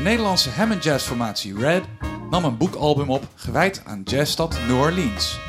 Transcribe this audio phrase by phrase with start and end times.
[0.00, 1.84] De Nederlandse Hammond Jazz formatie Red
[2.30, 5.40] nam een boekalbum op gewijd aan jazzstad New Orleans.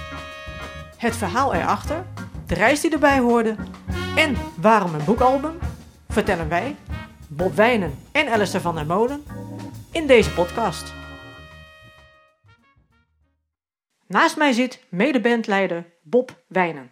[0.98, 2.06] Het verhaal erachter,
[2.48, 3.56] de reis die erbij hoorde
[4.16, 5.58] en waarom een boekalbum
[6.10, 6.76] vertellen wij,
[7.28, 9.24] Bob Wijnen en Alistair van der Molen,
[9.92, 10.94] in deze podcast.
[14.08, 16.92] Naast mij zit medebandleider Bob Wijnen.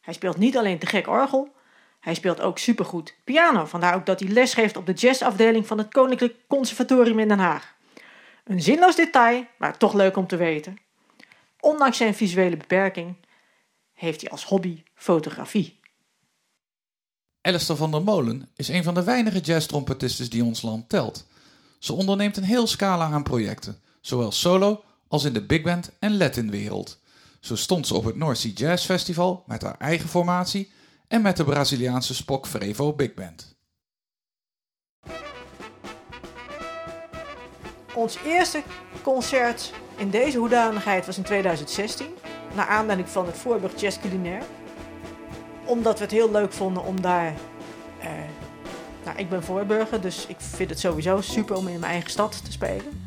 [0.00, 1.54] Hij speelt niet alleen te gek orgel,
[2.00, 3.64] hij speelt ook supergoed piano.
[3.64, 7.38] Vandaar ook dat hij les geeft op de jazzafdeling van het Koninklijk Conservatorium in Den
[7.38, 7.74] Haag.
[8.44, 10.78] Een zinloos detail, maar toch leuk om te weten.
[11.60, 13.16] Ondanks zijn visuele beperking
[13.92, 15.78] heeft hij als hobby fotografie.
[17.40, 21.26] Alistair van der Molen is een van de weinige jazztrompetisten die ons land telt.
[21.78, 26.16] Ze onderneemt een heel scala aan projecten, zowel solo als in de big band en
[26.16, 26.98] Latin wereld.
[27.40, 30.72] Zo stond ze op het North Sea Jazz Festival met haar eigen formatie
[31.10, 33.56] en met de Braziliaanse Spock Frevo Big Band.
[37.94, 38.62] Ons eerste
[39.02, 42.06] concert in deze hoedanigheid was in 2016,
[42.54, 44.44] naar aanleiding van het Voorburg Jazz Culinaire.
[45.64, 47.34] Omdat we het heel leuk vonden om daar.
[48.00, 48.10] Eh,
[49.04, 52.44] nou, ik ben Voorburger, dus ik vind het sowieso super om in mijn eigen stad
[52.44, 53.02] te spelen.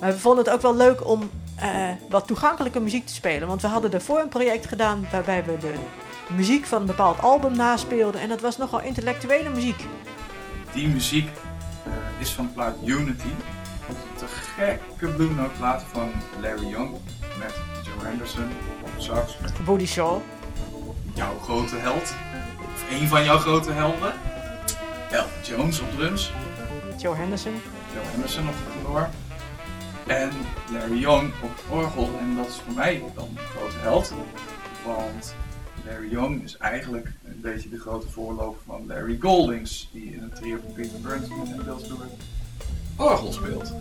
[0.00, 1.30] Maar we vonden het ook wel leuk om
[1.62, 3.48] uh, wat toegankelijke muziek te spelen.
[3.48, 5.74] Want we hadden daarvoor een project gedaan waarbij we de
[6.30, 8.20] muziek van een bepaald album naspeelden.
[8.20, 9.84] En dat was nogal intellectuele muziek.
[10.72, 11.28] Die muziek
[11.86, 13.32] uh, is van de plaat Unity.
[14.16, 16.90] Te gekke Blue Note plaat van Larry Young
[17.38, 18.48] met Joe Henderson
[18.82, 19.36] op sax.
[19.64, 20.20] Woody Shaw.
[21.14, 22.14] Jouw grote held.
[22.74, 24.12] Of een van jouw grote helden.
[25.10, 26.32] El Jones op drums.
[26.98, 27.62] Joe Henderson.
[27.92, 29.08] Joe Henderson op de tenor.
[30.06, 30.30] En
[30.72, 32.10] Larry Young op orgel.
[32.20, 34.12] En dat is voor mij dan een grote held.
[34.84, 35.34] Want
[35.86, 39.88] Larry Young is eigenlijk een beetje de grote voorloper van Larry Goldings.
[39.92, 42.06] Die in het trio van Peter Burns en deels door
[42.96, 43.72] orgel speelt.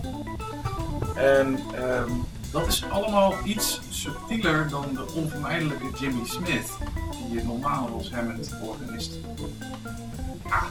[1.15, 6.77] En um, dat is allemaal iets subtieler dan de onvermijdelijke Jimmy Smith.
[7.11, 9.11] Die je normaal als Hammond-organist.
[10.47, 10.63] Ah,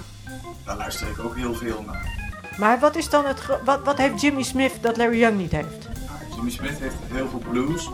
[0.65, 2.21] daar luister ik ook heel veel naar.
[2.59, 5.89] Maar wat, is dan het wat, wat heeft Jimmy Smith dat Larry Young niet heeft?
[6.07, 7.89] Nou, Jimmy Smith heeft heel veel blues.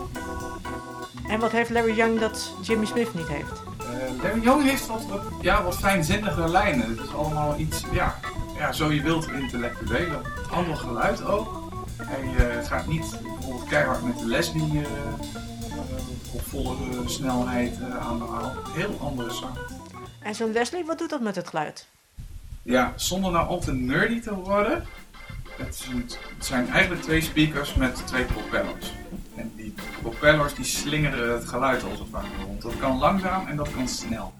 [1.29, 3.51] En wat heeft Larry Young dat Jimmy Smith niet heeft?
[3.81, 6.89] Uh, Larry Young heeft wat, wat, ja, wat fijnzinnige lijnen.
[6.89, 8.19] Het is allemaal iets, ja,
[8.57, 10.21] ja zo je wilt, intellectueel.
[10.51, 11.71] Ander geluid ook.
[11.97, 14.87] Hij uh, gaat niet bijvoorbeeld keihard met de Leslie uh,
[16.31, 16.75] op volle
[17.05, 18.53] snelheid aan de haal.
[18.73, 19.57] Heel andere zang.
[20.21, 21.87] En zo'n Leslie, wat doet dat met het geluid?
[22.61, 24.85] Ja, zonder nou al te nerdy te worden.
[25.57, 25.85] Het
[26.39, 28.93] zijn eigenlijk twee speakers met twee propellers.
[29.39, 32.61] En die propellers die slingeren het geluid als het ware rond.
[32.61, 34.33] Dat kan langzaam en dat kan snel.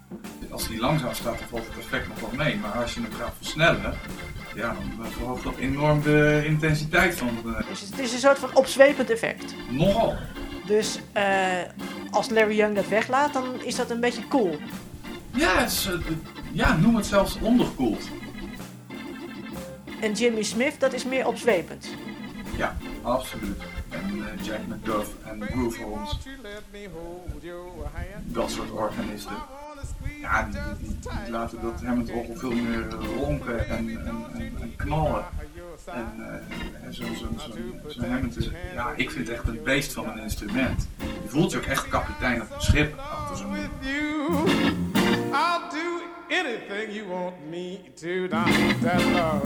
[0.50, 2.56] Als die langzaam staat, dan valt het effect nog wel mee.
[2.56, 3.94] Maar als je hem gaat versnellen,
[4.54, 7.64] ja, dan verhoogt dat enorm de intensiteit van de...
[7.68, 9.54] Dus het is een soort van opzwepend effect.
[9.70, 10.16] Nogal.
[10.66, 11.22] Dus uh,
[12.10, 14.58] als Larry Young dat weglaat, dan is dat een beetje cool.
[15.30, 15.88] Ja, het is,
[16.52, 18.08] ja noem het zelfs onderkoeld.
[20.00, 21.88] En Jimmy Smith, dat is meer opzwepend.
[22.56, 23.62] Ja, absoluut.
[23.90, 26.18] En uh, Jack McDuff en Groove Holmes.
[28.24, 29.36] Dat soort organisten.
[30.20, 35.24] Ja, die, die, laten dat Hammond orgel veel meer ronken en, en, en, en knallen.
[35.86, 39.92] En uh, zo'n zo, zo, zo Hammond is, ja, ik vind het echt een beest
[39.92, 40.88] van een instrument.
[40.98, 43.56] Je voelt je ook echt kapitein op een schip achter zo'n
[45.32, 48.28] I'll do anything you want me to.
[48.30, 49.42] Ain't that love?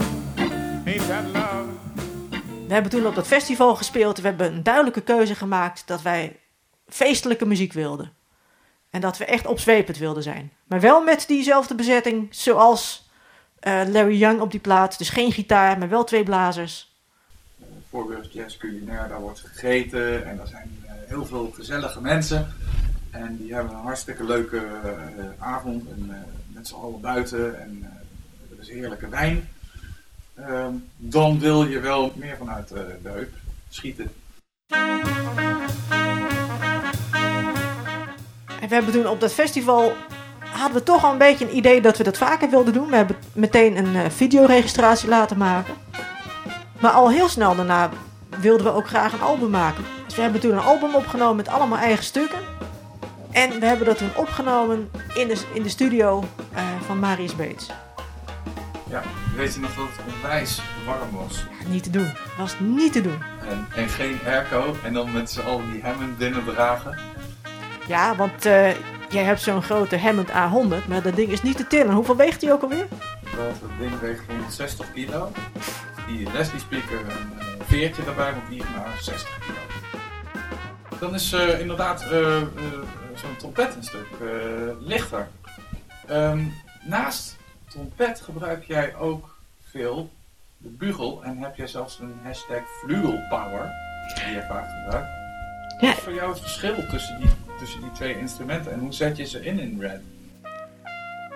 [0.85, 1.84] Ain't that love?
[2.67, 4.17] We hebben toen op dat festival gespeeld.
[4.17, 6.39] We hebben een duidelijke keuze gemaakt dat wij
[6.87, 8.11] feestelijke muziek wilden.
[8.89, 10.51] En dat we echt opzwepend wilden zijn.
[10.67, 13.09] Maar wel met diezelfde bezetting zoals
[13.61, 14.97] uh, Larry Young op die plaat.
[14.97, 16.93] Dus geen gitaar, maar wel twee blazers.
[17.89, 20.25] Voorbeeld Jazz Culinaire, daar wordt gegeten.
[20.25, 22.53] En daar zijn uh, heel veel gezellige mensen.
[23.11, 25.89] En die hebben een hartstikke leuke uh, avond.
[25.89, 27.61] En met z'n allen buiten.
[27.61, 28.01] En
[28.51, 29.49] er is heerlijke wijn.
[30.39, 30.65] Uh,
[30.97, 33.33] dan wil je wel meer vanuit uh, de heup
[33.69, 34.11] schieten.
[38.61, 39.93] En we hebben toen op dat festival
[40.39, 42.89] hadden we toch al een beetje een idee dat we dat vaker wilden doen.
[42.89, 45.73] We hebben meteen een uh, videoregistratie laten maken.
[46.79, 47.89] Maar al heel snel daarna
[48.39, 49.83] wilden we ook graag een album maken.
[50.05, 52.39] Dus we hebben toen een album opgenomen met allemaal eigen stukken.
[53.31, 56.23] En we hebben dat toen opgenomen in de, in de studio
[56.53, 57.69] uh, van Marius Beets.
[58.89, 59.01] Ja,
[59.35, 61.45] weet je nog dat het onwijs warm was?
[61.61, 62.11] Ja, niet te doen.
[62.37, 63.21] Was niet te doen.
[63.49, 66.99] En, en geen airco en dan met z'n allen die Hammond binnendragen.
[67.87, 68.69] Ja, want uh,
[69.09, 71.93] jij hebt zo'n grote Hammond A100, maar dat ding is niet te tillen.
[71.93, 72.87] Hoeveel weegt die ook alweer?
[73.21, 75.31] Dat, ding weegt 160 kilo.
[76.07, 79.59] die Leslie speaker een eh, veertje daarbij, want die is maar 60 kilo.
[80.99, 82.05] Dan is eh, inderdaad
[83.13, 84.07] zo'n trompet een stuk
[84.79, 85.27] lichter.
[86.07, 86.43] Ehm,
[86.83, 87.37] naast
[87.75, 89.35] trompet gebruik jij ook
[89.69, 90.09] veel
[90.57, 93.71] de bugel en heb jij zelfs een hashtag vlugelpower
[94.15, 95.07] die je vaak gebruikt.
[95.79, 95.87] Ja.
[95.87, 97.29] Wat is voor jou het verschil tussen die,
[97.59, 100.01] tussen die twee instrumenten en hoe zet je ze in in Red?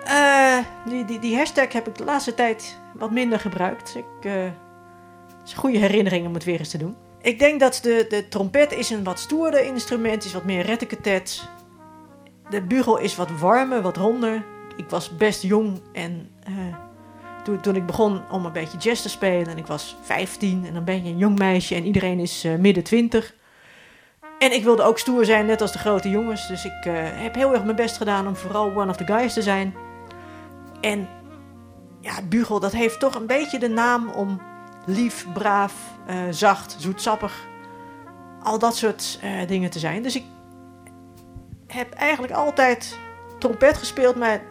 [0.06, 3.96] Eh, die, die, die hashtag heb ik de laatste tijd wat minder gebruikt.
[3.96, 6.96] Ik, eh, het is een goede herinnering om het weer eens te doen.
[7.22, 11.50] Ik denk dat de, de trompet is een wat stoerder instrument, is wat meer retteketet.
[12.50, 14.44] De bugel is wat warmer, wat ronder.
[14.80, 16.54] Ik was best jong en eh,
[17.44, 20.74] toen, toen ik begon om een beetje jazz te spelen, en ik was 15 en
[20.74, 23.36] dan ben je een jong meisje en iedereen is eh, midden 20.
[24.40, 26.48] En ik wilde ook stoer zijn, net als de grote jongens.
[26.48, 29.34] Dus ik eh, heb heel erg mijn best gedaan om vooral one of the guys
[29.34, 29.76] te zijn.
[30.82, 31.08] En
[32.02, 34.42] ja, bugel, dat heeft toch een beetje de naam om
[34.86, 35.74] lief, braaf,
[36.30, 37.48] zacht, zoetsappig.
[38.44, 40.04] Al dat soort dingen te zijn.
[40.04, 40.24] Dus ik
[41.68, 42.98] heb eigenlijk altijd
[43.40, 44.16] trompet gespeeld.
[44.16, 44.42] Maar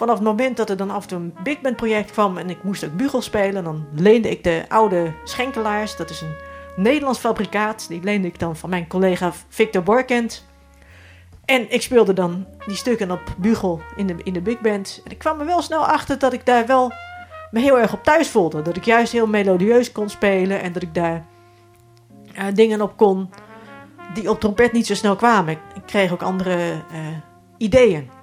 [0.00, 2.50] vanaf het moment dat er dan af en toe een big band project kwam en
[2.50, 5.96] ik moest ook bugel spelen, dan leende ik de oude Schenkelaars.
[5.96, 6.34] Dat is een
[6.76, 7.88] Nederlands fabrikaat.
[7.88, 10.44] Die leende ik dan van mijn collega Victor Borkent.
[11.44, 15.00] En ik speelde dan die stukken op bugel in de, in de big band.
[15.04, 16.92] En ik kwam er wel snel achter dat ik daar wel
[17.50, 18.62] me heel erg op thuis voelde.
[18.62, 21.26] Dat ik juist heel melodieus kon spelen en dat ik daar
[22.34, 23.30] eh, dingen op kon
[24.14, 25.52] die op trompet niet zo snel kwamen.
[25.52, 26.56] Ik, kreeg ook andere
[26.92, 26.98] eh,
[27.56, 28.19] ideeën.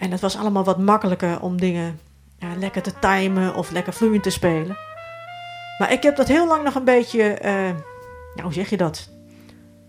[0.00, 2.00] En het was allemaal wat makkelijker om dingen
[2.38, 4.76] ja, lekker te timen of lekker vloeiend te spelen.
[5.78, 7.38] Maar ik heb dat heel lang nog een beetje.
[8.34, 9.10] nou, hoe zeg je dat?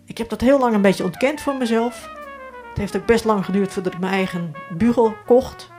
[0.05, 2.09] Ik heb dat heel lang een beetje ontkend voor mezelf.
[2.69, 5.69] Het heeft ook best lang geduurd voordat ik mijn eigen bugel kocht.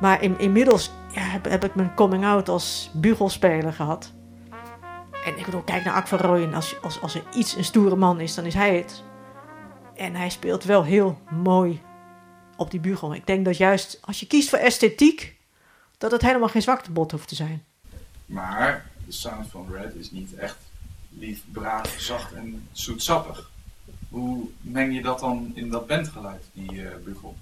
[0.00, 4.12] Maar in, inmiddels heb, heb ik mijn coming out als bugelspeler gehad.
[5.24, 6.54] En ik bedoel, kijk naar Ak van Rooyen.
[6.54, 9.02] Als, als, als er iets een stoere man is, dan is hij het.
[9.94, 11.82] En hij speelt wel heel mooi
[12.60, 13.14] op die bugel.
[13.14, 15.36] Ik denk dat juist als je kiest voor esthetiek,
[15.98, 17.64] dat het helemaal geen zwaktebod hoeft te zijn.
[18.26, 20.56] Maar de sound van Red is niet echt
[21.08, 23.50] lief, braaf, zacht en zoetsappig.
[24.08, 27.36] Hoe meng je dat dan in dat bandgeluid, die eh bugel?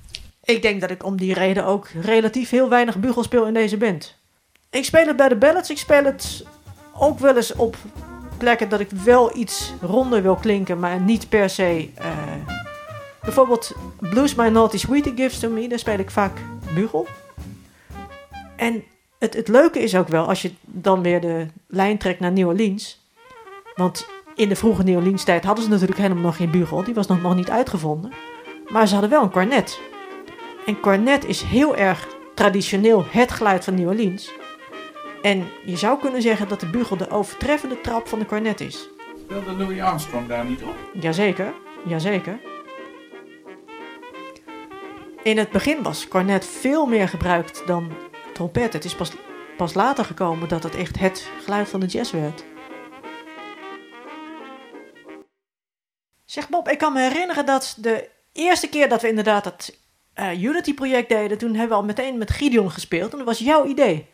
[0.44, 3.76] Ik denk dat ik om die reden ook relatief heel weinig bugel speel in deze
[3.76, 4.14] band.
[4.70, 5.70] Ik speel het bij de ballads.
[5.70, 6.44] Ik speel het
[6.94, 7.76] ook wel eens op
[8.38, 11.90] plekken dat ik wel iets ronder wil klinken, maar niet per se.
[11.94, 12.57] eh,
[13.28, 16.38] bijvoorbeeld Blues My Naughty Sweetie Gives to Me, daar speel ik vaak
[16.74, 17.06] bugel.
[18.56, 18.84] En
[19.18, 22.46] het, het leuke is ook wel, als je dan weer de lijn trekt naar New
[22.46, 23.00] Orleans.
[23.74, 26.84] Want in de vroege New Orleans tijd hadden ze natuurlijk helemaal nog geen bugel.
[26.84, 28.12] Die was nog, nog niet uitgevonden.
[28.66, 29.80] Maar ze hadden wel een cornet.
[30.66, 34.32] En cornet is heel erg traditioneel het geluid van New Orleans.
[35.22, 38.88] En je zou kunnen zeggen dat de bugel de overtreffende trap van de cornet is.
[39.24, 40.74] Speelde Louis Armstrong daar niet op?
[41.00, 41.52] Jazeker,
[41.86, 42.38] jazeker.
[45.28, 47.92] In het begin was cornet veel meer gebruikt dan
[48.32, 48.72] trompet.
[48.72, 49.10] Het is pas,
[49.56, 52.44] pas later gekomen dat het echt het geluid van de jazz werd.
[56.24, 59.78] Zeg Bob, ik kan me herinneren dat de eerste keer dat we inderdaad het
[60.12, 63.12] eh, Unity-project deden, toen hebben we al meteen met Gideon gespeeld.
[63.12, 64.06] En dat was jouw idee.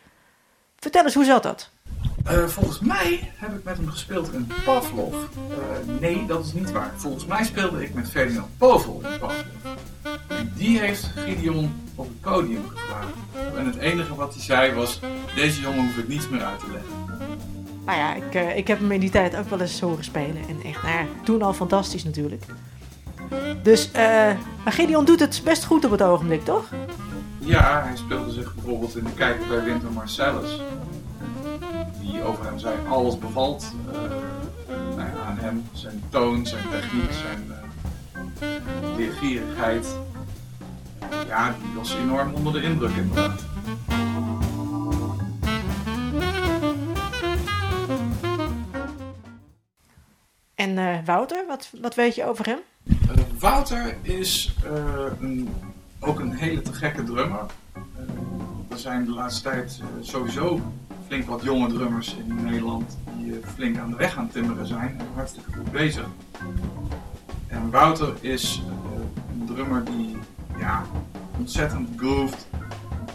[0.75, 1.69] Vertel eens, hoe zat dat?
[2.25, 5.13] Eh, volgens mij heb ik met hem gespeeld in Pavlov.
[5.13, 6.91] Eh, nee, dat is niet waar.
[6.95, 9.43] Volgens mij speelde ik met Ferdinand Povel in Pavlov.
[10.27, 13.13] En die heeft Gideon op het podium gevraagd.
[13.57, 14.99] En het enige wat hij zei was:
[15.35, 17.05] Deze jongen hoef ik niets meer uit te leggen.
[17.85, 20.41] Nou ja, ik, eh, ik heb hem in die tijd ook wel eens horen spelen.
[20.49, 22.43] En echt, nou ja, toen al fantastisch natuurlijk.
[23.63, 24.03] Dus, eh,
[24.63, 26.65] maar Gideon doet het best goed op het ogenblik, toch?
[27.39, 30.61] Ja, hij speelde zich bijvoorbeeld in de kijker bij Winter Marcellus.
[32.05, 33.99] Die over hem zei: Alles bevalt eh,
[34.67, 35.67] nou ja, aan hem.
[35.73, 37.51] Zijn toon, zijn techniek, zijn
[38.39, 39.87] eh, leergierigheid.
[41.27, 43.43] Ja, die was enorm onder de indruk inderdaad.
[50.55, 52.59] En eh, Wouter, wat, wat weet je over hem?
[53.39, 54.55] Wouter is
[55.19, 55.49] een,
[55.99, 57.45] ook een hele te gekke drummer.
[58.69, 60.61] Er zijn de laatste tijd sowieso
[61.07, 64.95] flink wat jonge drummers in Nederland die eh, flink aan de weg aan timmeren zijn
[64.99, 66.05] en hartstikke goed bezig.
[67.47, 70.17] En Wouter is eh, een drummer die
[70.57, 70.83] ja,
[71.37, 72.47] ontzettend grooved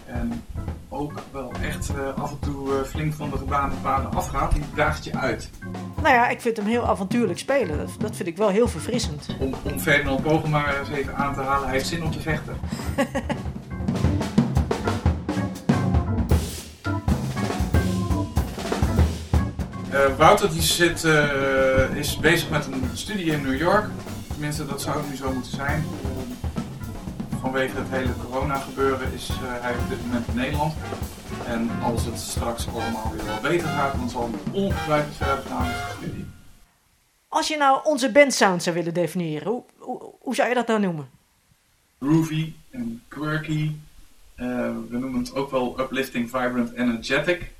[0.07, 0.43] en
[0.89, 4.53] ook wel echt eh, af en toe flink van de gebaande paden afgaat.
[4.53, 5.51] Die daagt je uit.
[6.03, 7.79] Nou ja, ik vind hem heel avontuurlijk spelen.
[7.79, 9.37] Dat, dat vind ik wel heel verfrissend.
[9.39, 12.57] Om, om Ferdinand maar eens even aan te halen, hij heeft zin om te vechten.
[20.21, 23.87] Wouter die zit, eh, is bezig met een studie in New York.
[24.29, 25.85] Tenminste, dat zou nu zo moeten zijn.
[26.03, 30.75] Eh, vanwege het hele corona gebeuren is hij op dit moment in Nederland.
[31.47, 35.67] En als het straks allemaal weer wat beter gaat, dan zal hij ongetwijfeld verder gaan
[35.67, 36.27] met de studie.
[37.29, 40.81] Als je nou onze bandsound zou willen definiëren, hoe, hoe, hoe zou je dat nou
[40.81, 41.09] noemen?
[42.01, 43.73] Groovy en quirky.
[44.35, 47.51] we noemen het ook wel uplifting, vibrant, energetic.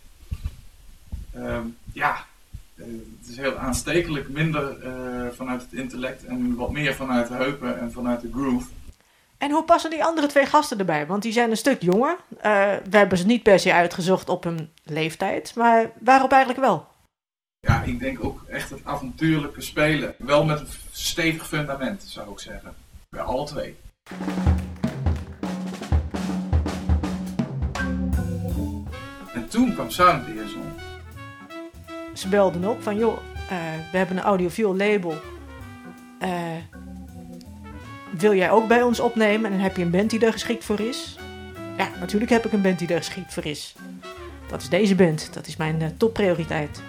[1.35, 2.30] Ehm, ja, eh,
[3.21, 7.81] het is heel aanstekelijk, minder uh, vanuit het intellect en wat meer vanuit de heupen
[7.81, 8.69] en vanuit de groove.
[9.39, 11.07] En hoe passen die andere twee gasten erbij?
[11.07, 12.17] Want die zijn een stuk jonger.
[12.37, 12.43] Uh,
[12.91, 16.89] we hebben ze niet per se uitgezocht op hun leeftijd, maar waarop eigenlijk wel?
[17.61, 20.15] Ja, ik denk ook echt het avontuurlijke spelen.
[20.19, 22.75] Wel met een stevig fundament, zou ik zeggen.
[23.09, 23.77] Bij alle twee.
[29.35, 30.73] En toen kwam Sound Liaison
[32.21, 33.49] ze belden op van joh, uh,
[33.91, 35.15] we hebben een audioviel label.
[36.23, 36.29] Uh,
[38.11, 39.53] wil jij ook bij ons opnemen?
[39.53, 41.17] En heb je een band die er geschikt voor is?
[41.77, 43.75] Ja, natuurlijk heb ik een band die er geschikt voor is.
[44.49, 45.33] Dat is deze band.
[45.33, 46.83] Dat is mijn uh, topprioriteit.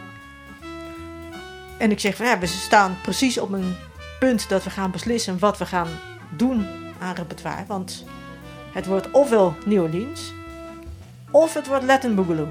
[1.78, 3.76] En ik zeg van ja, we staan precies op een
[4.20, 5.88] punt dat we gaan beslissen wat we gaan
[6.38, 6.68] doen
[7.00, 7.66] aan repertoire.
[7.68, 8.06] Want
[8.74, 10.34] het wordt ofwel New Orleans,
[11.32, 12.48] of het wordt Latin Boogaloo.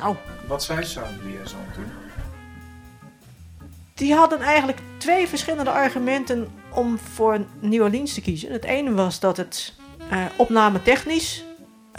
[0.00, 0.16] Nou.
[0.46, 1.84] Wat zei Sound Liaison toen?
[3.94, 8.52] Die hadden eigenlijk twee verschillende argumenten om voor New Orleans te kiezen.
[8.52, 9.74] Het ene was dat het
[10.12, 11.44] uh, opname technisch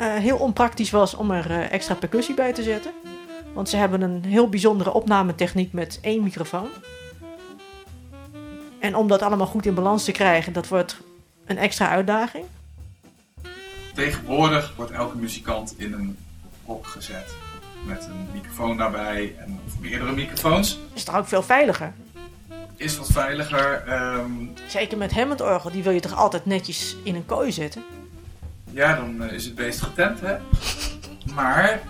[0.02, 2.92] uh, heel onpraktisch was om er uh, extra percussie bij te zetten.
[3.54, 6.70] Want ze hebben een heel bijzondere opnametechniek met één microfoon.
[8.80, 10.98] En om dat allemaal goed in balans te krijgen, dat wordt
[11.46, 12.46] een extra uitdaging.
[13.94, 16.18] Tegenwoordig wordt elke muzikant in een
[16.66, 17.36] hok gezet
[17.86, 20.80] met een microfoon daarbij en, of meerdere microfoons.
[20.94, 21.94] Is toch ook veel veiliger?
[22.76, 23.94] Is wat veiliger.
[24.18, 24.54] Um...
[24.68, 27.84] Zeker met Hammond-orgel, die wil je toch altijd netjes in een kooi zetten?
[28.72, 30.36] Ja, dan uh, is het beest getemd, hè.
[31.34, 31.82] Maar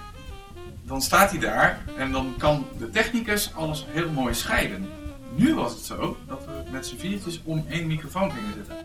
[0.83, 4.89] dan staat hij daar en dan kan de technicus alles heel mooi scheiden.
[5.35, 8.75] Nu was het zo dat we met z'n viertjes om één microfoon gingen zitten.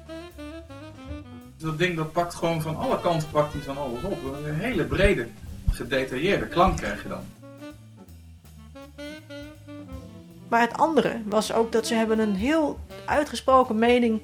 [1.57, 4.19] Dat ding dat pakt gewoon van alle kanten pakt hij van alles op.
[4.45, 5.29] Een hele brede
[5.71, 7.25] gedetailleerde klank krijg je dan.
[10.49, 14.23] Maar het andere was ook dat ze hebben een heel uitgesproken mening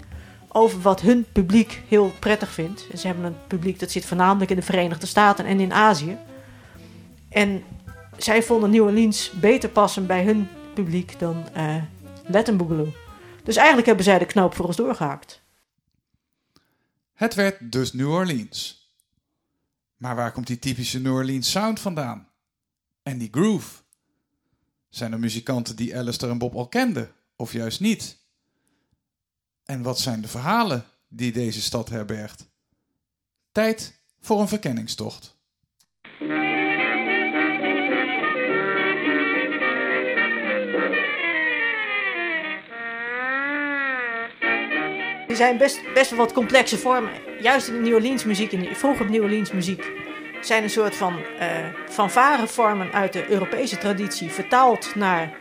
[0.48, 2.86] over wat hun publiek heel prettig vindt.
[2.92, 6.18] En ze hebben een publiek dat zit voornamelijk in de Verenigde Staten en in Azië.
[7.28, 7.62] En
[8.16, 11.76] zij vonden New Orleans beter passen bij hun publiek dan uh,
[12.26, 12.92] Latin Boogaloo.
[13.42, 15.42] Dus eigenlijk hebben zij de knoop voor ons doorgehaakt.
[17.14, 18.75] Het werd dus New Orleans.
[19.96, 22.28] Maar waar komt die typische New Orleans sound vandaan?
[23.02, 23.82] En die groove?
[24.88, 28.18] Zijn er muzikanten die Alistair en Bob al kenden, of juist niet?
[29.64, 32.48] En wat zijn de verhalen die deze stad herbergt?
[33.52, 35.35] Tijd voor een verkenningstocht.
[45.28, 47.10] Er zijn best, best wel wat complexe vormen.
[47.40, 49.90] Juist in de New Orleans muziek, in de vroege New Orleans muziek,
[50.40, 51.46] zijn een soort van uh,
[51.88, 55.36] fanfarevormen uit de Europese traditie vertaald naar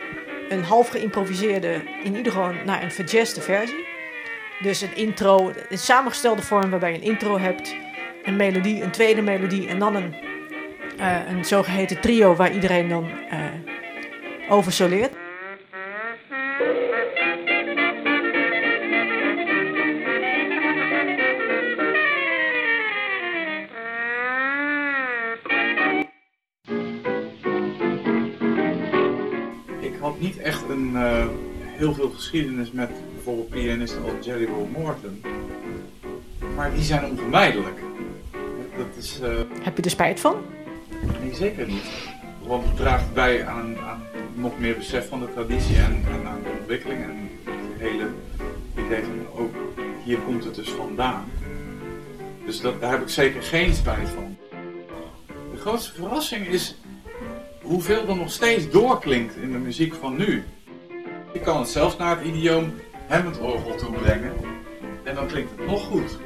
[0.48, 3.86] een half geïmproviseerde, in ieder geval naar een verjazzed versie.
[4.60, 7.76] Dus een intro, een samengestelde vorm waarbij je een intro hebt,
[8.24, 10.14] een melodie, een tweede melodie en dan een,
[11.00, 15.12] uh, een zogeheten trio waar iedereen dan uh, over soleert.
[30.94, 31.26] Uh,
[31.60, 35.22] heel veel geschiedenis met bijvoorbeeld pianisten als Jerry Roll Morton.
[36.54, 37.80] Maar die zijn onvermijdelijk.
[38.76, 39.28] Dat is, uh...
[39.62, 40.36] Heb je er spijt van?
[41.22, 41.84] Nee, zeker niet.
[42.46, 44.02] Want het draagt bij aan, aan
[44.34, 48.08] nog meer besef van de traditie en, en aan de ontwikkeling en het hele
[48.86, 49.54] idee van, oh,
[50.04, 51.24] hier komt het dus vandaan.
[52.44, 54.36] Dus dat, daar heb ik zeker geen spijt van.
[55.52, 56.76] De grootste verrassing is
[57.62, 60.44] hoeveel er nog steeds doorklinkt in de muziek van nu.
[61.36, 62.72] Je kan het zelfs naar het idioom
[63.08, 64.32] Hammond-orgel toe brengen
[65.04, 66.18] en dan klinkt het nog goed.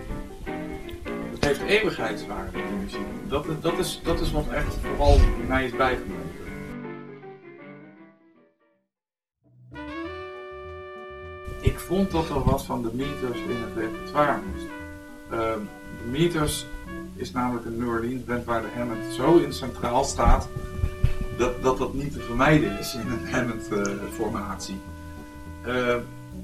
[1.31, 3.29] Het heeft eeuwigheidswaarde, in de muziek.
[3.29, 6.31] Dat, dat, is, dat is wat echt vooral mij is bijgebleven.
[11.61, 14.67] Ik vond dat er wat van de Meters in het repertoire moest.
[15.33, 15.39] Uh,
[16.03, 16.67] de Meters
[17.17, 20.49] is namelijk een New Orleans band waar de Hammond zo in centraal staat
[21.37, 24.75] dat, dat niet te vermijden is in een Hammond-formatie.
[24.75, 25.00] Uh,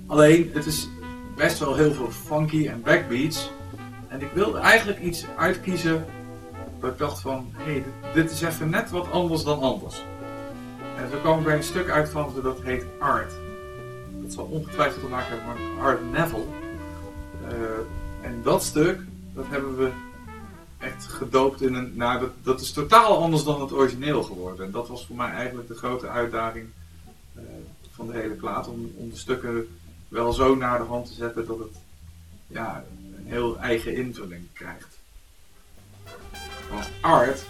[0.07, 0.89] alleen, het is
[1.37, 3.51] best wel heel veel funky en backbeats.
[4.09, 6.05] En ik wilde eigenlijk iets uitkiezen
[6.81, 10.05] dat ik dacht van, hé, hey, dit is even net wat anders dan anders.
[10.97, 13.33] En zo kwam ik bij een stuk uit van, dat heet Art.
[14.23, 16.45] Dat zal ongetwijfeld te maken hebben met Art Neville.
[17.43, 17.51] Uh,
[18.21, 19.01] en dat stuk,
[19.35, 19.91] dat hebben we
[20.79, 21.93] echt gedoopt in een...
[21.95, 24.67] Nou, dat, dat is totaal anders dan het origineel geworden.
[24.67, 26.67] En dat was voor mij eigenlijk de grote uitdaging
[27.97, 28.69] van de hele plaat.
[28.69, 31.77] Om, om de stukken wel zo naar de hand te zetten dat het
[32.47, 32.85] ja,
[33.17, 34.99] een heel eigen invulling krijgt.
[36.71, 37.45] Want art,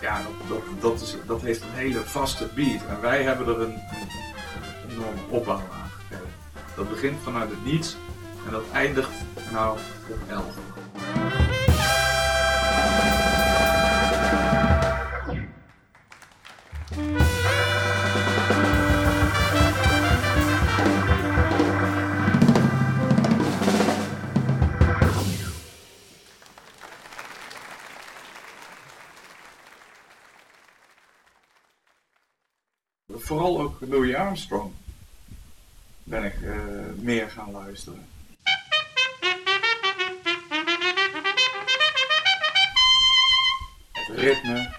[0.00, 2.86] ja, dat, dat, dat, is, dat heeft een hele vaste beat.
[2.88, 6.30] En wij hebben er een, een enorme opbouw aan gegeven.
[6.76, 7.96] Dat begint vanuit het niets
[8.46, 9.10] en dat eindigt
[9.52, 10.44] nou op 11.
[34.30, 34.72] Armstrong
[36.02, 36.54] ben ik uh,
[36.96, 38.06] meer gaan luisteren.
[43.92, 44.74] Het ritme,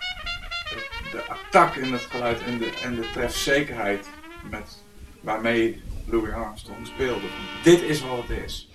[1.11, 4.07] de attack in het geluid en de, en de trefzekerheid
[4.49, 4.83] met,
[5.21, 7.27] waarmee Louis Armstrong speelde.
[7.63, 8.69] Dit is wat het is.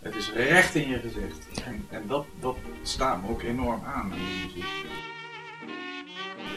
[0.00, 1.62] Het is recht in je gezicht.
[1.64, 4.64] En, en dat, dat staat me ook enorm aan in de muziek.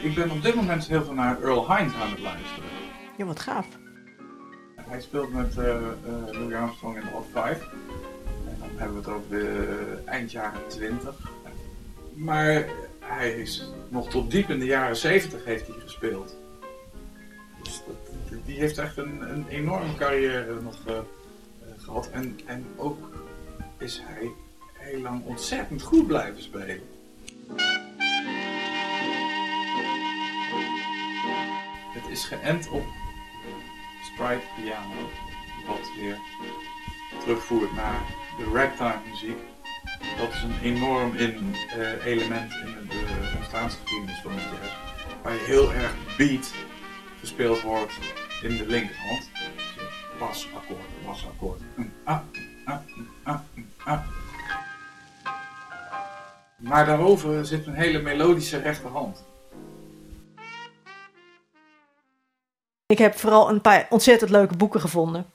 [0.02, 2.73] Ik ben op dit moment heel veel naar Earl Hines aan het luisteren.
[3.16, 3.66] Ja, wat gaaf.
[4.76, 5.80] Hij speelt met uh, uh,
[6.30, 7.62] Louis Armstrong in de Hot 5.
[8.48, 11.30] En dan hebben we het over de eind jaren 20.
[12.14, 12.68] Maar
[13.00, 16.36] hij is nog tot diep in de jaren 70 heeft hij gespeeld.
[17.62, 17.82] Dus
[18.44, 20.76] die heeft echt een, een enorme carrière nog
[21.78, 22.10] gehad.
[22.10, 23.10] En, en ook
[23.78, 24.30] is hij
[24.72, 26.82] heel lang ontzettend goed blijven spelen.
[31.94, 32.84] Het is geënt op
[34.14, 35.10] stride piano,
[35.66, 36.18] wat weer
[37.22, 38.02] terugvoert naar
[38.38, 39.38] de ragtime muziek.
[40.18, 44.72] Dat is een enorm in, uh, element in de ontstaansgeschiedenis van de jazz,
[45.22, 46.52] waar je heel erg beat
[47.20, 47.92] gespeeld wordt
[48.42, 49.30] in de linkerhand.
[50.18, 51.60] Basakkoord, basakkoord.
[52.04, 52.18] Ah,
[52.64, 52.78] ah,
[53.24, 53.40] ah,
[53.84, 54.00] ah.
[56.56, 59.24] Maar daarover zit een hele melodische rechterhand.
[62.94, 65.26] Ik heb vooral een paar ontzettend leuke boeken gevonden.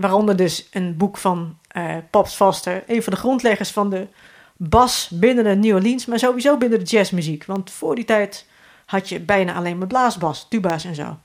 [0.00, 4.06] Waaronder dus een boek van uh, Paps Vaster, een van de grondleggers van de
[4.56, 7.44] bas binnen de New Orleans, maar sowieso binnen de jazzmuziek.
[7.44, 8.46] Want voor die tijd
[8.86, 11.16] had je bijna alleen maar blaasbas, tuba's en zo.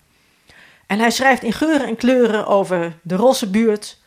[0.85, 3.97] En hij schrijft in geuren en kleuren over de Rosse buurt,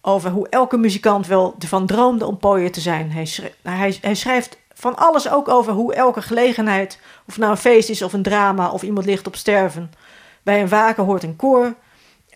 [0.00, 3.12] over hoe elke muzikant wel ervan droomde om pooier te zijn.
[3.12, 7.56] Hij, schrijft, hij, hij schrijft van alles ook over hoe elke gelegenheid, of nou een
[7.56, 9.92] feest is of een drama of iemand ligt op sterven,
[10.42, 11.74] bij een waken hoort een koor,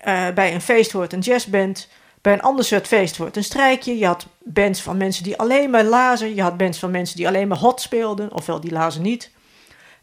[0.06, 1.88] uh, bij een feest hoort een jazzband,
[2.20, 3.98] bij een ander soort feest hoort een strijkje.
[3.98, 7.28] Je had bands van mensen die alleen maar lazen, je had bands van mensen die
[7.28, 9.30] alleen maar hot speelden, ofwel die lazen niet.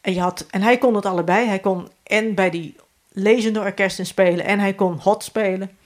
[0.01, 1.47] En, je had, en hij kon het allebei.
[1.47, 2.75] Hij kon en bij die
[3.11, 5.77] lezende orkesten spelen en hij kon hot spelen.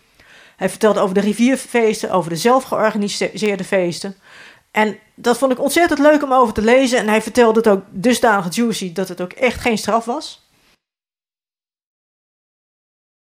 [0.56, 4.16] Hij vertelde over de rivierfeesten, over de zelfgeorganiseerde feesten.
[4.72, 7.00] En dat vond ik ontzettend leuk om over te lezen.
[7.00, 10.47] En hij vertelde het ook dusdanig juicy dat het ook echt geen straf was.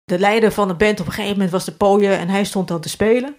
[0.05, 2.69] De leider van de band op een gegeven moment was de pooier en hij stond
[2.69, 3.37] dan te spelen.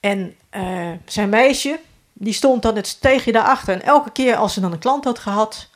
[0.00, 1.78] En uh, zijn meisje,
[2.12, 3.74] die stond dan het steegje daarachter.
[3.74, 5.68] En elke keer als ze dan een klant had gehad,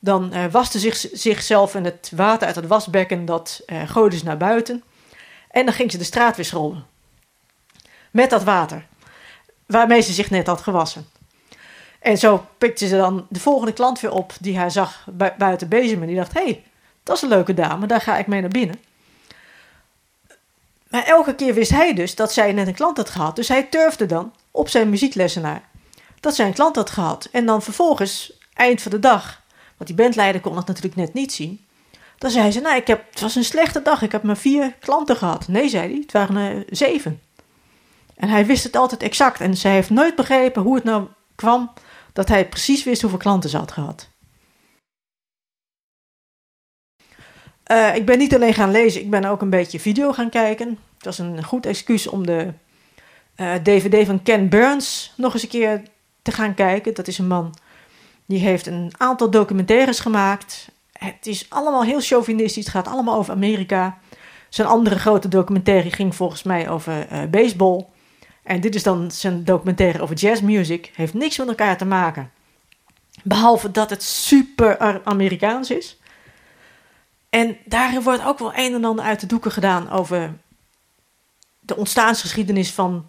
[0.00, 4.24] dan uh, waste zich, zichzelf in het water uit het wasbekken, dat uh, gooide ze
[4.24, 4.82] naar buiten.
[5.50, 6.86] En dan ging ze de straat weer scrollen.
[8.10, 8.86] Met dat water,
[9.66, 11.06] waarmee ze zich net had gewassen.
[12.00, 15.68] En zo pikte ze dan de volgende klant weer op, die hij zag bu buiten
[15.68, 16.00] bezem.
[16.00, 16.64] En die dacht, hé, hey,
[17.02, 18.80] dat is een leuke dame, daar ga ik mee naar binnen.
[20.92, 23.36] Maar elke keer wist hij dus dat zij net een klant had gehad.
[23.36, 25.62] Dus hij turfde dan op zijn muzieklessenaar
[26.20, 27.28] dat zij een klant had gehad.
[27.32, 29.42] En dan vervolgens, eind van de dag,
[29.76, 31.64] want die bandleider kon het natuurlijk net niet zien.
[32.18, 34.74] Dan zei ze, nou, ik heb, het was een slechte dag, ik heb maar vier
[34.80, 35.48] klanten gehad.
[35.48, 37.20] Nee, zei hij, het waren zeven.
[38.14, 39.40] En hij wist het altijd exact.
[39.40, 41.72] En zij heeft nooit begrepen hoe het nou kwam
[42.12, 44.08] dat hij precies wist hoeveel klanten ze had gehad.
[47.72, 50.68] Uh, ik ben niet alleen gaan lezen, ik ben ook een beetje video gaan kijken.
[50.96, 52.52] Het was een goed excuus om de
[53.62, 55.82] DVD van Ken Burns nog eens een keer
[56.22, 56.94] te gaan kijken.
[56.94, 57.54] Dat is een man
[58.32, 60.68] die heeft een aantal documentaires gemaakt.
[60.92, 62.64] het is allemaal heel chauvinistisch.
[62.64, 63.98] Het gaat allemaal over Amerika.
[64.48, 67.86] Zijn andere grote documentaire ging volgens mij over eh, baseball.
[68.42, 70.90] En dit is dan zijn documentaire over jazzmuziek.
[70.94, 72.30] Heeft niks met elkaar te maken.
[73.22, 76.00] Behalve dat het super Amerikaans is.
[77.32, 80.38] En daarin wordt ook wel een en ander uit de doeken gedaan over
[81.60, 83.06] de ontstaansgeschiedenis van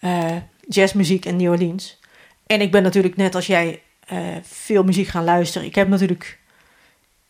[0.00, 0.36] uh,
[0.68, 1.98] jazzmuziek in New Orleans.
[2.46, 5.66] En ik ben natuurlijk net als jij uh, veel muziek gaan luisteren.
[5.66, 6.38] Ik heb natuurlijk,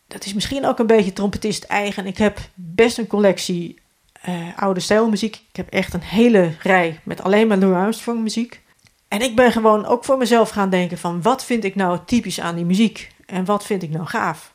[0.07, 2.05] dat is misschien ook een beetje trompetist eigen.
[2.05, 3.79] Ik heb best een collectie
[4.29, 5.35] uh, oude stijlmuziek.
[5.35, 8.61] Ik heb echt een hele rij met alleen maar Louis Armstrong muziek.
[9.07, 12.39] En ik ben gewoon ook voor mezelf gaan denken van wat vind ik nou typisch
[12.39, 13.11] aan die muziek?
[13.25, 14.53] En wat vind ik nou gaaf?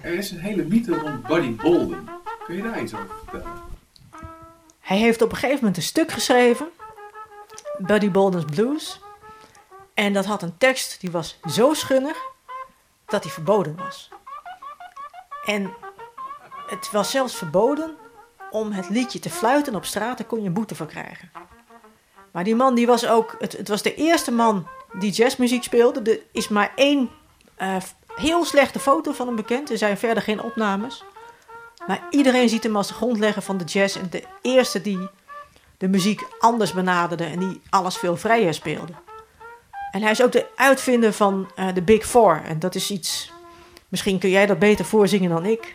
[0.00, 2.08] Er is een hele mythe rond Buddy Bolden.
[2.44, 3.62] Kun je daar iets over vertellen?
[4.80, 6.68] Hij heeft op een gegeven moment een stuk geschreven,
[7.78, 9.00] Buddy Bolden's Blues.
[9.94, 12.16] En dat had een tekst die was zo schunnig
[13.06, 14.10] dat hij verboden was.
[15.44, 15.74] En
[16.66, 17.96] het was zelfs verboden
[18.50, 21.30] om het liedje te fluiten op straat, daar kon je een boete voor krijgen.
[22.30, 26.10] Maar die man die was ook, het, het was de eerste man die jazzmuziek speelde.
[26.10, 27.10] Er is maar één
[27.58, 27.76] uh,
[28.14, 29.70] heel slechte foto van hem bekend.
[29.70, 31.04] Er zijn verder geen opnames.
[31.86, 35.08] Maar iedereen ziet hem als de grondlegger van de jazz en de eerste die
[35.78, 38.92] de muziek anders benaderde en die alles veel vrijer speelde.
[39.90, 42.42] En hij is ook de uitvinder van uh, de Big Four.
[42.44, 43.32] En dat is iets,
[43.88, 45.74] misschien kun jij dat beter voorzingen dan ik.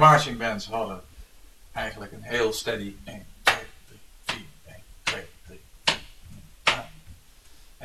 [0.00, 1.02] Marching bands hadden
[1.72, 2.94] eigenlijk een heel steady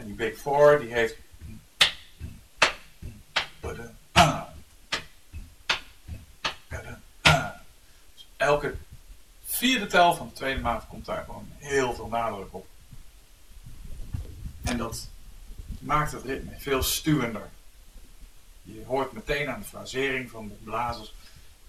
[0.01, 1.15] En die Big Four die heeft
[8.37, 8.75] elke
[9.43, 12.67] vierde tel van de tweede maat komt daar gewoon heel veel nadruk op.
[14.63, 15.09] En dat
[15.79, 17.49] maakt het ritme veel stuwender.
[18.61, 21.13] Je hoort meteen aan de frasering van de blazers,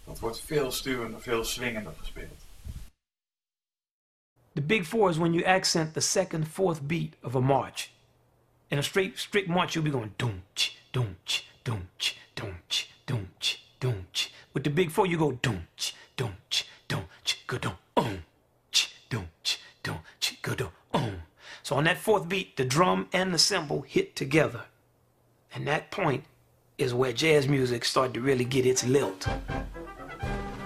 [0.04, 2.40] dat wordt veel stuwender, veel swingender gespeeld.
[4.52, 7.90] The big four is when you accent the second, fourth beat of a march.
[8.72, 12.56] In a straight, strict march, you'll be going doom, ch, doom, ch, doom, ch, doom,
[12.70, 14.32] ch, doom, ch, doom, ch.
[14.54, 18.24] With the big four, you go doom, ch, doom, ch, doom, ch, go doom, um,
[18.70, 21.16] ch, doom, ch, doom, ch, go doom, um.
[21.62, 24.62] So on that fourth beat, the drum and the cymbal hit together.
[25.54, 26.24] And that point
[26.78, 29.28] is where jazz music started to really get its lilt.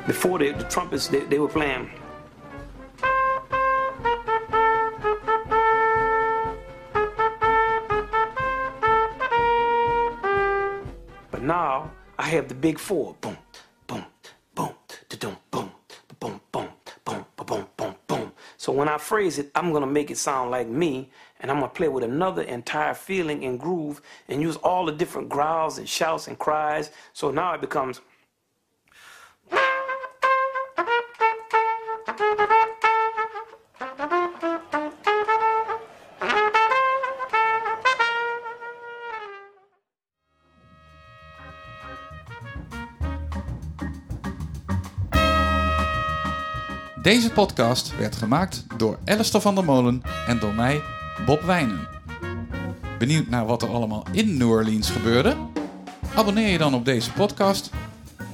[0.07, 1.91] Before the, the trumpets, they, they were playing.
[12.19, 13.15] I have the big four.
[13.21, 13.37] Boom,
[13.87, 14.05] boom,
[14.55, 14.71] boom,
[15.09, 15.71] da-dum, boom,
[16.19, 16.71] boom, boom,
[17.05, 18.33] boom, boom, boom, boom.
[18.57, 21.69] So when I phrase it, I'm gonna make it sound like me, and I'm gonna
[21.69, 26.27] play with another entire feeling and groove, and use all the different growls and shouts
[26.27, 26.91] and cries.
[27.13, 28.01] So now it becomes.
[47.07, 50.83] Deze podcast werd gemaakt door Alistair van der Molen en door mij,
[51.27, 51.89] Bob Wijnen.
[52.99, 55.37] Benieuwd naar wat er allemaal in New Orleans gebeurde?
[56.15, 57.71] Abonneer je dan op deze podcast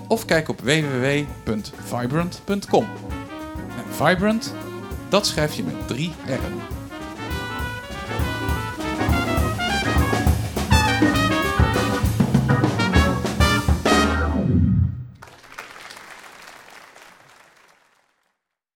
[0.09, 2.87] of kijk op www.vibrant.com.
[3.77, 4.55] En Vibrant,
[5.09, 6.82] dat schrijf je met drie R'en.